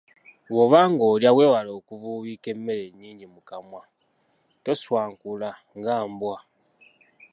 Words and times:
Bw’oba 0.51 0.79
ng’olya 0.91 1.31
weewale 1.37 1.71
okuvuubiika 1.79 2.47
emmere 2.53 2.83
ennyingi 2.89 3.25
mu 3.33 3.41
kamwa, 3.49 3.81
tonswankula 4.63 5.49
nga 5.77 5.95
mbwa. 6.11 6.37